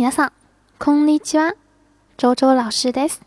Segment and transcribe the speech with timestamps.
[0.00, 0.31] 皆さん、
[0.79, 1.55] こんにちは。
[2.17, 3.21] 周周老师です。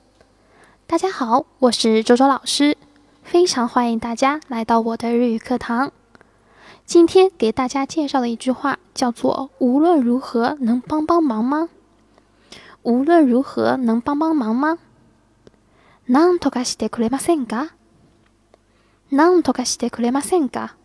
[0.87, 2.77] 大家好，我是周周老师，
[3.23, 5.93] 非常欢迎大家来到我的日语课堂。
[6.87, 11.69] 今天给大家介绍的一句话叫做“无论如何能帮帮忙吗？”
[12.83, 14.79] 无论如何能帮帮忙吗？
[16.07, 17.75] なんとかしてくれませんか？
[19.11, 20.77] なんとかしてくれませんか？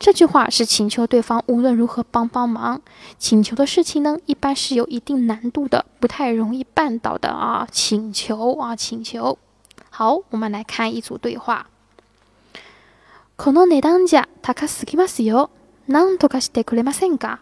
[0.00, 2.80] 这句话是请求对方无论如何帮帮忙。
[3.18, 7.66] 请求的事情呢，一般是有一定难度的，不太容易办到的啊。
[7.70, 9.38] 请求啊，请求。
[9.90, 11.66] 好，我们来看一组对话。
[13.38, 15.50] この値段じゃ高すぎますよ。
[15.88, 17.38] なんとかしてくれませんか？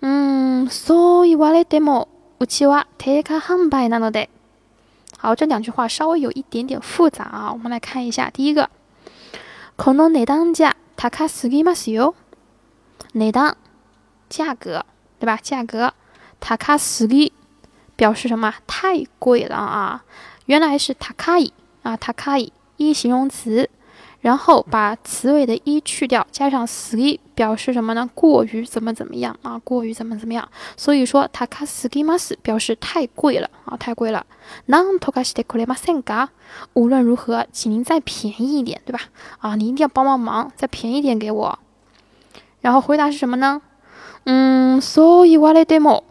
[0.00, 2.08] 嗯，そう言われても。
[2.40, 4.30] うちは定価販売なので。
[5.18, 8.30] 好，这两句话稍微有一点点复杂啊，我们来看一下。
[8.30, 8.70] 第一个，
[9.76, 12.14] この値段じゃ 高すぎますよ。
[13.14, 13.56] 値段，
[14.28, 14.84] 价格，
[15.18, 15.38] 对吧？
[15.42, 15.92] 价格，
[16.40, 17.32] 高すぎ
[17.96, 18.54] 表示什么？
[18.66, 20.04] 太贵了啊！
[20.46, 23.70] 原来是高い啊，高い一形容词。
[24.22, 28.10] 然后把词尾的一去掉，加上すぎ表示什么呢？
[28.14, 29.60] 过于怎么怎么样啊？
[29.62, 30.48] 过于怎么怎么样？
[30.76, 34.26] 所以说高すぎます表示太贵了啊，太贵了。
[34.66, 36.30] なんとかしてくれませんか？
[36.74, 39.02] 无论如何，请您再便宜一点，对吧？
[39.38, 41.58] 啊，你一定要帮帮忙，再便宜点给我。
[42.60, 43.62] 然后回答是什么呢？
[44.24, 46.02] 嗯，そう言われても、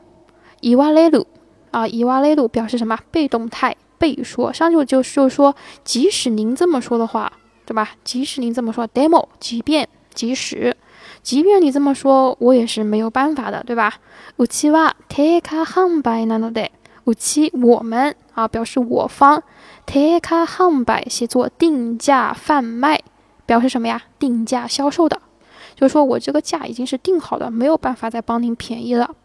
[0.61, 1.25] 言われる
[1.71, 2.97] 啊，言われる表示什么？
[3.11, 4.53] 被动态，被说。
[4.53, 5.53] 上句就就是说，
[5.83, 7.33] 即使您这么说的话。
[7.65, 7.89] 对吧？
[8.03, 10.75] 即使您这么说，demo，即便，即使，
[11.21, 13.93] 即便你这么说，我也是没有办法的，对吧？
[14.37, 16.69] うちは定価販売なので，
[17.05, 19.41] うち我们啊，表示我方，
[19.85, 23.01] 定価販売写作定价贩卖，
[23.45, 24.03] 表示什么呀？
[24.17, 25.21] 定价销售的，
[25.75, 29.15] 就是说我这个价已经是定好的，没有办法再帮您便宜了。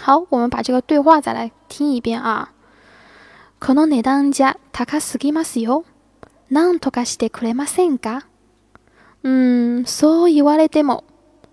[0.00, 2.50] 好，我们把这个对话再来听一遍啊。
[3.60, 5.84] この値段じゃ高すぎますよ。
[6.49, 8.27] なんとかしてくれませんか？
[9.23, 11.03] うーん、そう言われても、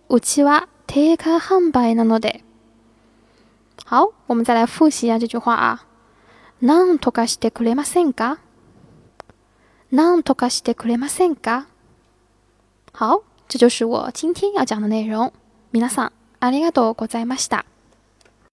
[0.08, 2.44] うちは定価販売なので。
[3.86, 5.86] 好，我们再来复习一下这句话啊。
[6.62, 8.38] なんとかしてくれませんか？
[9.90, 11.66] なんとかしてくれませんか？
[12.92, 15.32] 好，这就是我今天要讲的内容。
[15.72, 17.64] 皆さん、ありがとうございました。